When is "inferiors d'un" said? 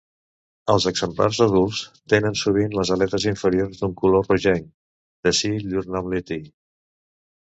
3.31-3.93